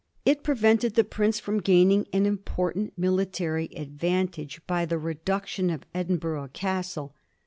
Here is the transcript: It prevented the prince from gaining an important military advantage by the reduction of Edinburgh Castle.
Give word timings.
It 0.25 0.41
prevented 0.41 0.95
the 0.95 1.03
prince 1.03 1.39
from 1.39 1.59
gaining 1.59 2.07
an 2.11 2.25
important 2.25 2.97
military 2.97 3.65
advantage 3.75 4.59
by 4.65 4.83
the 4.83 4.97
reduction 4.97 5.69
of 5.69 5.85
Edinburgh 5.93 6.49
Castle. 6.53 7.13